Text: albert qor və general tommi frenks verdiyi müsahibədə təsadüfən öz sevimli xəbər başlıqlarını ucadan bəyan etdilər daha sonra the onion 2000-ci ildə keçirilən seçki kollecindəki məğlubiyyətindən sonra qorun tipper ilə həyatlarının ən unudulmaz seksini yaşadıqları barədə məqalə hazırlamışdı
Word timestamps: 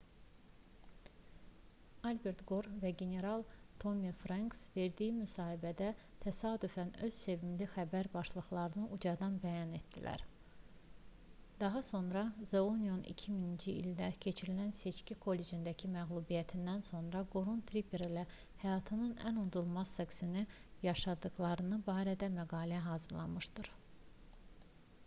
albert 2.11 2.39
qor 2.51 2.67
və 2.83 2.91
general 3.01 3.43
tommi 3.81 4.13
frenks 4.21 4.61
verdiyi 4.77 5.11
müsahibədə 5.17 5.89
təsadüfən 6.23 6.93
öz 7.07 7.11
sevimli 7.25 7.67
xəbər 7.73 8.07
başlıqlarını 8.15 8.87
ucadan 8.97 9.35
bəyan 9.43 9.75
etdilər 9.79 10.23
daha 11.65 11.81
sonra 11.91 12.23
the 12.53 12.61
onion 12.71 13.03
2000-ci 13.11 13.75
ildə 13.83 14.07
keçirilən 14.27 14.73
seçki 14.81 15.17
kollecindəki 15.27 15.93
məğlubiyyətindən 15.97 16.81
sonra 16.89 17.21
qorun 17.35 17.61
tipper 17.73 18.05
ilə 18.07 18.23
həyatlarının 18.65 19.13
ən 19.33 19.37
unudulmaz 19.43 19.93
seksini 20.01 20.47
yaşadıqları 20.89 21.79
barədə 21.91 22.31
məqalə 22.39 22.81
hazırlamışdı 22.89 23.69